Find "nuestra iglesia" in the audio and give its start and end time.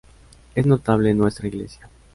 1.13-1.87